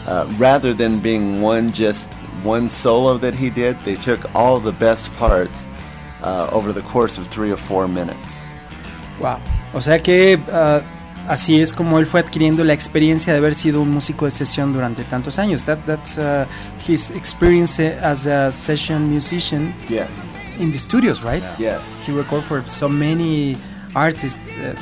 [0.07, 2.11] Uh, rather than being one just
[2.43, 5.67] one solo that he did, they took all the best parts
[6.23, 8.49] uh, over the course of three or four minutes.
[9.21, 9.41] Wow.
[9.75, 10.83] O sea que ah,
[11.29, 14.73] así es como él fue adquiriendo la experiencia de haber sido un músico de sesión
[14.73, 15.65] durante tantos años.
[15.65, 16.47] That, that's uh,
[16.87, 20.31] his experience as a session musician Yes.
[20.59, 21.43] in the studios, right?
[21.59, 21.81] Yes.
[22.07, 23.57] He recorded for so many
[23.95, 24.75] artists, uh,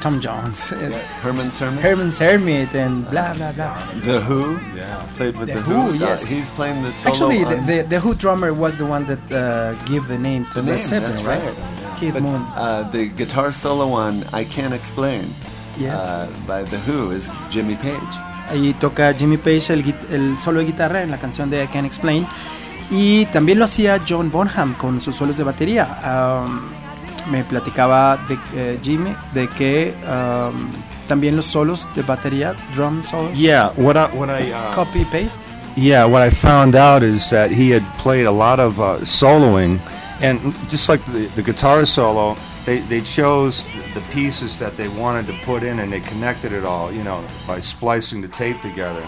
[0.00, 1.82] Tom Jones, uh, Yeah, Herman's Hermits.
[1.82, 3.74] Herman's Hermit, and blah blah blah.
[4.04, 4.58] The Who.
[4.76, 5.02] Yeah.
[5.16, 6.28] Played with The The, Who, Uh, yes.
[6.28, 7.10] he's playing the solo.
[7.14, 10.60] Actually, the, the, the Who drummer was the one that uh, gave the name to
[10.60, 11.40] The Led name, Zeppelin, that's right?
[11.42, 11.98] right.
[11.98, 12.42] Keith but, Moon.
[12.56, 15.24] uh, the guitar solo on I Can't Explain
[15.78, 15.94] Yes.
[15.94, 18.18] uh, by The Who is Jimmy Page.
[18.50, 22.26] Ahí toca Jimmy Page el, solo de guitarra en la canción de I Can't Explain.
[22.90, 25.86] Y también lo hacía John Bonham con sus solos de batería.
[26.04, 26.60] Um,
[27.32, 30.70] me platicaba de eh, Jimmy de que um,
[31.08, 33.72] también los solos de batería, drum solos, Yeah.
[33.76, 35.40] What I what I uh, copy paste.
[35.76, 39.80] Yeah, what I found out is that he had played a lot of uh, soloing,
[40.22, 40.38] and
[40.70, 43.62] just like the, the guitar solo, they, they chose
[43.92, 47.22] the pieces that they wanted to put in and they connected it all, you know,
[47.46, 49.06] by splicing the tape together.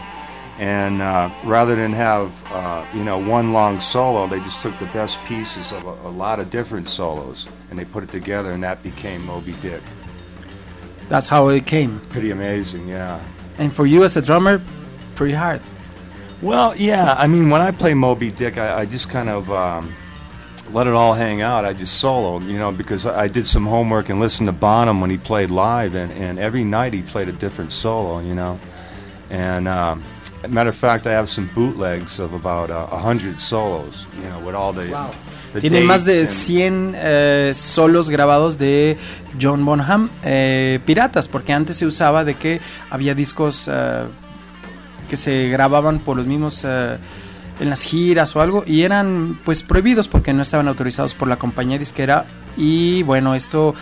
[0.58, 4.86] And uh, rather than have, uh, you know, one long solo, they just took the
[4.86, 8.62] best pieces of a, a lot of different solos and they put it together, and
[8.62, 9.82] that became Moby Dick.
[11.08, 12.00] That's how it came.
[12.10, 13.22] Pretty amazing, yeah.
[13.58, 14.60] And for you as a drummer,
[15.14, 15.60] pretty hard.
[16.42, 17.14] Well, yeah.
[17.14, 19.94] I mean, when I play Moby Dick, I, I just kind of, um,
[20.72, 21.64] let it all hang out.
[21.64, 25.10] I just soloed, you know, because I did some homework and listened to Bonham when
[25.10, 28.58] he played live, and, and every night he played a different solo, you know.
[29.30, 30.02] And um,
[30.48, 34.40] matter of fact, I have some bootlegs of about uh, a hundred solos, you know,
[34.40, 34.86] with all the.
[35.52, 38.98] the Tiene más de dates 100 eh, solos grabados de
[39.40, 42.60] John Bonham eh, piratas, porque antes se usaba de que
[42.90, 44.04] había discos eh,
[45.08, 46.96] que se grababan por los mismos eh,
[47.60, 51.36] en las giras o algo y eran pues prohibidos porque no estaban autorizados por la
[51.36, 52.26] compañía disquera
[52.56, 53.74] y bueno esto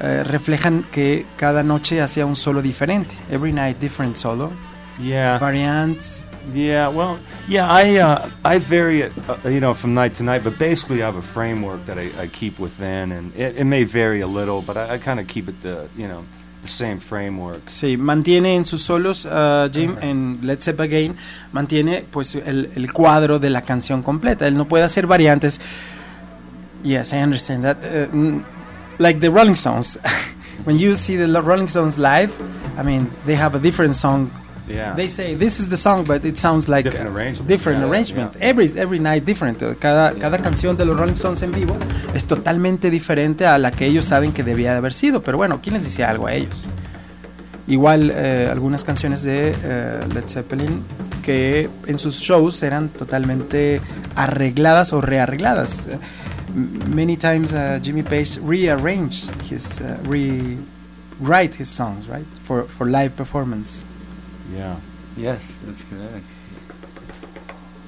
[0.00, 3.16] eh, reflejan que cada noche hacía un solo diferente.
[3.30, 4.50] Every night different solo.
[4.98, 5.38] Yeah.
[5.38, 6.26] variants.
[6.52, 10.42] Yeah, well, yeah, I uh, I vary it, uh, you know, from night to night,
[10.42, 13.84] but basically I have a framework that I, I keep within, and it, it may
[13.84, 16.24] vary a little, but I, I kind of keep it the you know
[16.62, 17.68] the same framework.
[17.68, 21.16] Sí, mantiene en sus solos, uh, Jim, en Let's Step Again,
[21.52, 24.46] mantiene pues el, el cuadro de la canción completa.
[24.46, 25.60] Él no puede hacer variantes.
[26.82, 27.78] Yes, I understand that.
[27.78, 28.44] Uh, mm,
[28.98, 29.98] like the Rolling Stones,
[30.64, 32.32] when you see the Rolling Stones live,
[32.78, 34.30] I mean, they have a different song.
[34.68, 34.94] Yeah.
[34.94, 37.48] They say this is the song, but it sounds like Different arrangement.
[37.48, 38.34] different Yeah, arrangement.
[38.38, 38.48] yeah.
[38.50, 39.58] Every every night different.
[39.80, 41.76] Cada cada canción de los Rolling Stones en vivo
[42.14, 45.20] es totalmente diferente a la que ellos saben que debía de haber sido.
[45.22, 46.66] Pero bueno, ¿quién les dice algo a ellos?
[47.66, 50.82] Igual eh, algunas canciones de eh, Led Zeppelin
[51.22, 53.80] que en sus shows eran totalmente
[54.16, 55.86] arregladas o rearregladas.
[56.54, 62.26] Many times uh, Jimmy Page rearranged his uh, rewrite his songs, right?
[62.44, 63.84] For for live performance.
[64.54, 64.76] Yeah.
[65.16, 66.24] Yes, that's correct.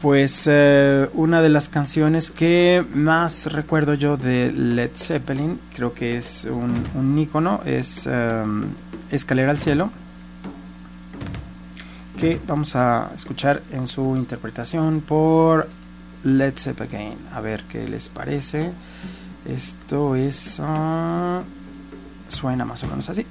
[0.02, 6.18] Pues eh, una de las canciones que más recuerdo yo de Led Zeppelin, creo que
[6.18, 8.66] es un, un ícono, es em,
[9.10, 9.90] Escalera al Cielo,
[12.18, 15.68] que vamos a escuchar en su interpretación por
[16.22, 17.16] Led Zeppelin.
[17.32, 18.72] A ver qué les parece.
[19.48, 20.58] Esto es...
[20.62, 21.42] ah,
[22.28, 23.24] suena más o menos así.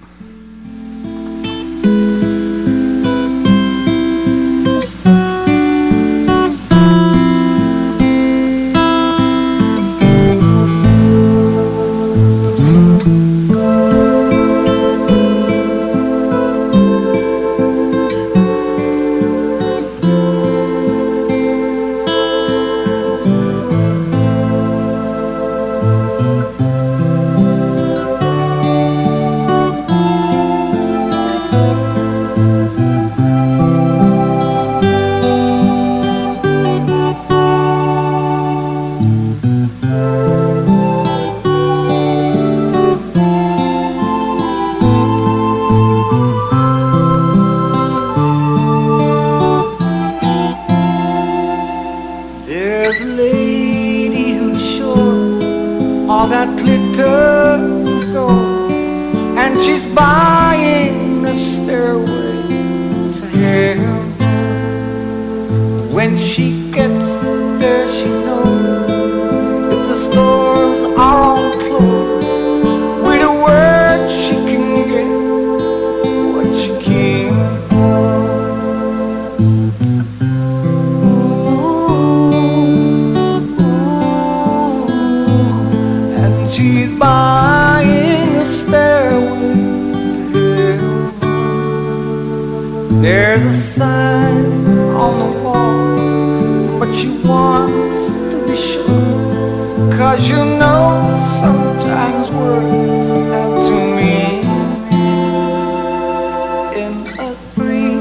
[106.76, 108.00] In a green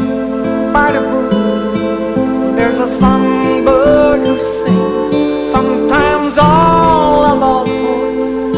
[0.73, 2.57] by the brook.
[2.57, 5.51] There's a songbird who sings.
[5.51, 8.57] Sometimes all of our thoughts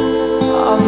[0.54, 0.84] are.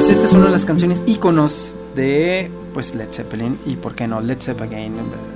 [0.00, 2.50] Pues esta es una de las canciones íconos de
[2.80, 4.94] pues Led Zeppelin y por qué no Led Zeppelin.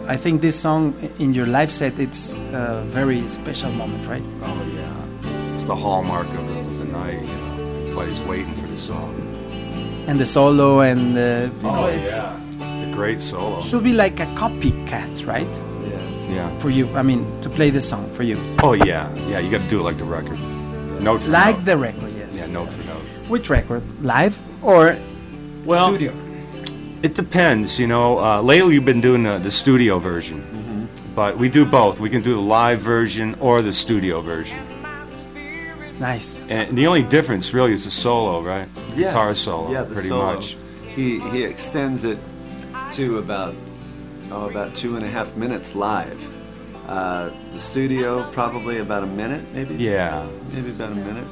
[0.09, 4.23] I think this song in your live set it's a very special moment, right?
[4.43, 5.53] Oh yeah.
[5.53, 7.21] It's the hallmark of the, the night.
[7.21, 9.15] You know, everybody's waiting for the song.
[10.09, 12.41] And the solo and uh, you know, oh it's yeah.
[12.79, 13.61] It's a great solo.
[13.61, 15.63] should be like a copycat, right?
[16.31, 16.49] Yeah.
[16.61, 18.39] For you, I mean, to play this song for you.
[18.63, 19.13] Oh yeah.
[19.29, 19.39] Yeah.
[19.41, 20.39] You got to do it like the record.
[21.03, 21.65] Note for Like note.
[21.67, 22.39] the record, yes.
[22.49, 22.55] Yeah.
[22.55, 23.29] Note for note.
[23.29, 23.83] Which record?
[24.03, 24.97] Live or
[25.67, 26.13] Well, studio?
[27.05, 28.19] It depends, you know.
[28.19, 32.01] Uh, lately, we've been doing the, the studio version, but we do both.
[32.01, 34.59] We can do the live version or the studio version.
[36.01, 36.41] Nice.
[36.51, 38.67] And the only difference really is the solo, right?
[38.97, 39.13] Yes.
[39.13, 40.35] Guitar solo, Yeah, pretty solo.
[40.35, 40.57] much.
[40.97, 42.19] He he extends it
[42.93, 43.55] to about
[44.33, 46.19] oh about two and a half minutes live.
[46.89, 49.75] Uh, the studio probably about a minute, maybe.
[49.75, 50.27] Yeah.
[50.55, 51.27] Maybe about a minute.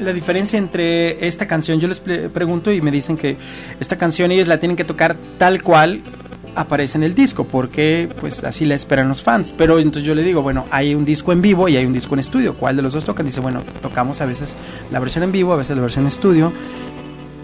[0.00, 3.36] La diferencia entre esta canción, yo les pre- pregunto y me dicen que
[3.80, 6.00] esta canción ellos la tienen que tocar tal cual
[6.54, 9.52] aparece en el disco, porque pues así la esperan los fans.
[9.56, 12.14] Pero entonces yo le digo, bueno, hay un disco en vivo y hay un disco
[12.14, 12.54] en estudio.
[12.54, 13.26] ¿Cuál de los dos tocan?
[13.26, 14.56] Dice, bueno, tocamos a veces
[14.90, 16.52] la versión en vivo, a veces la versión en estudio.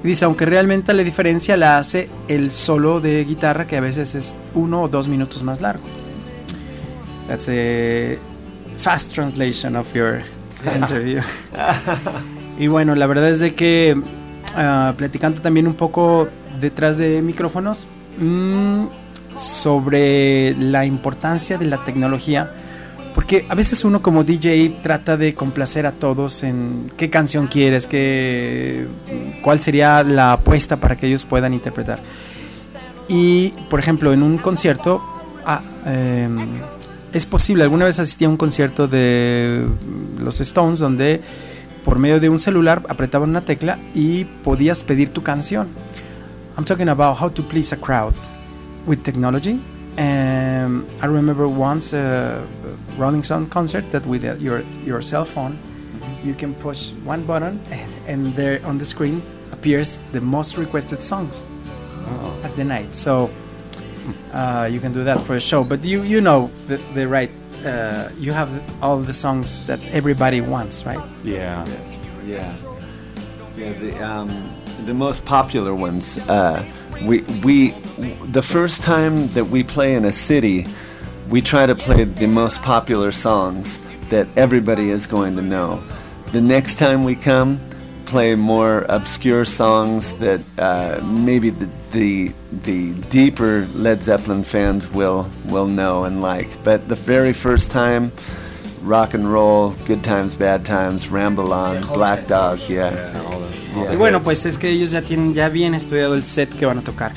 [0.04, 4.14] Y dice, aunque realmente la diferencia la hace el solo de guitarra, que a veces
[4.14, 5.82] es uno o dos minutos más largo.
[7.28, 8.16] That's a
[8.78, 10.22] fast translation of your
[10.76, 11.20] interview.
[12.58, 14.00] y bueno, la verdad es de que
[14.54, 16.28] ah, platicando también un poco
[16.60, 17.86] detrás de micrófonos
[18.18, 18.84] mm,
[19.36, 22.50] sobre la importancia de la tecnología.
[23.14, 27.86] Porque a veces uno como DJ trata de complacer a todos en qué canción quieres,
[27.86, 28.86] qué,
[29.42, 31.98] cuál sería la apuesta para que ellos puedan interpretar.
[33.08, 35.02] Y, por ejemplo, en un concierto,
[35.46, 36.60] ah, em,
[37.12, 39.64] es posible, alguna vez asistí a un concierto de
[40.20, 41.22] los Stones donde
[41.86, 45.68] por medio de un celular apretaban una tecla y podías pedir tu canción.
[46.58, 48.12] I'm talking about how to please a crowd
[48.86, 49.60] with technology.
[49.96, 52.42] Um, I remember once a
[52.98, 55.56] Rolling Stone concert that with uh, your your cell phone,
[56.24, 59.22] you can push one button and, and there on the screen
[59.52, 61.46] appears the most requested songs
[62.42, 62.96] at the night.
[62.96, 63.30] So
[64.34, 65.62] uh, you can do that for a show.
[65.62, 67.30] But you you know the, the right.
[67.66, 68.48] Uh, you have
[68.80, 71.00] all the songs that everybody wants, right?
[71.24, 71.66] Yeah.
[72.24, 72.54] Yeah,
[73.56, 73.72] yeah.
[73.72, 74.54] The um,
[74.84, 76.16] the most popular ones.
[76.28, 76.64] Uh,
[77.02, 77.70] we we
[78.30, 80.66] the first time that we play in a city,
[81.28, 85.82] we try to play the most popular songs that everybody is going to know.
[86.32, 87.58] The next time we come,
[88.06, 92.32] play more obscure songs that uh, maybe the, the
[92.64, 96.48] the deeper Led Zeppelin fans will will know and like.
[96.64, 98.12] But the very first time,
[98.82, 102.92] rock and roll, good times, bad times, Ramble On, Black Dog, yeah.
[103.74, 103.92] Yeah.
[103.92, 106.78] Y bueno, pues es que ellos ya tienen ya bien estudiado el set que van
[106.78, 107.12] a tocar.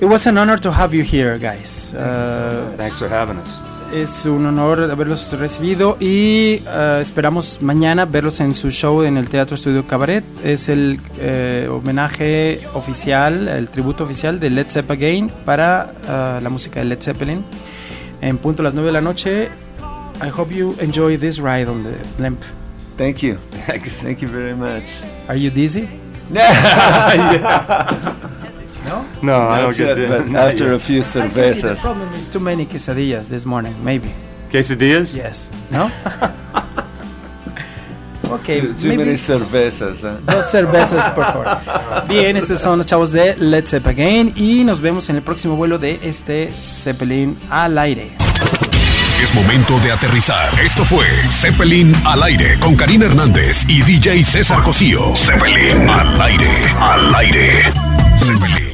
[0.00, 1.94] It was an honor to have you here, guys.
[1.94, 3.71] Uh, Thanks for having us.
[3.92, 9.28] Es un honor haberlos recibido y uh, esperamos mañana verlos en su show en el
[9.28, 10.24] Teatro Estudio Cabaret.
[10.42, 16.80] Es el eh, homenaje oficial, el tributo oficial de Led Zeppelin para uh, la música
[16.80, 17.44] de Led Zeppelin.
[18.20, 19.48] En punto a las 9 de la noche.
[20.22, 22.40] I hope you enjoy this ride on the blimp.
[22.96, 23.36] Thank you.
[23.66, 24.84] Thank you very much.
[25.28, 25.88] Are you dizzy?
[29.22, 30.82] No, I don't get yet, but not after a yet.
[30.82, 31.78] few I can see the cervezas.
[31.80, 34.08] problem is too many quesadillas this morning, maybe.
[34.50, 35.14] quesadillas.
[35.16, 35.50] Yes.
[35.70, 35.90] No?
[38.30, 40.00] okay, Too, too maybe many cervezas.
[40.02, 40.16] huh?
[40.26, 41.46] dos cervezas, por favor.
[42.08, 45.78] Bien, estos son los chavos de Let's Zeppelin y nos vemos en el próximo vuelo
[45.78, 48.12] de este Zeppelin al aire.
[49.22, 50.52] Es momento de aterrizar.
[50.60, 55.14] Esto fue Zeppelin al aire con Karina Hernández y DJ César Cosío.
[55.14, 56.50] Zeppelin al aire,
[56.80, 57.72] al aire.
[58.18, 58.71] Zeppelin.